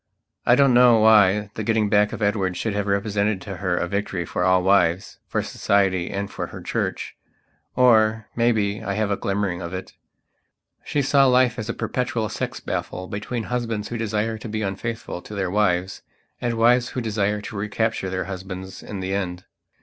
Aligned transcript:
I 0.47 0.55
don't 0.55 0.73
know 0.73 0.97
why 0.97 1.51
the 1.53 1.61
getting 1.63 1.87
back 1.87 2.11
of 2.11 2.23
Edward 2.23 2.57
should 2.57 2.73
have 2.73 2.87
represented 2.87 3.39
to 3.41 3.57
her 3.57 3.77
a 3.77 3.87
victory 3.87 4.25
for 4.25 4.43
all 4.43 4.63
wives, 4.63 5.19
for 5.27 5.43
Society 5.43 6.09
and 6.09 6.27
for 6.31 6.47
her 6.47 6.59
Church. 6.59 7.15
Or, 7.75 8.25
maybe, 8.35 8.83
I 8.83 8.95
have 8.95 9.11
a 9.11 9.15
glimmering 9.15 9.61
of 9.61 9.75
it. 9.75 9.93
She 10.83 11.03
saw 11.03 11.27
life 11.27 11.59
as 11.59 11.69
a 11.69 11.73
perpetual 11.75 12.29
sex 12.29 12.59
battle 12.59 13.05
between 13.07 13.43
husbands 13.43 13.89
who 13.89 13.97
desire 13.99 14.39
to 14.39 14.49
be 14.49 14.63
unfaithful 14.63 15.21
to 15.21 15.35
their 15.35 15.51
wives, 15.51 16.01
and 16.41 16.55
wives 16.55 16.89
who 16.89 17.01
desire 17.01 17.39
to 17.41 17.55
recapture 17.55 18.09
their 18.09 18.25
husbands 18.25 18.81
in 18.81 19.01
the 19.01 19.13
end. 19.13 19.45